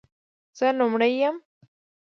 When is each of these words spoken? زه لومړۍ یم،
زه 0.57 0.67
لومړۍ 0.79 1.11
یم، 1.21 1.35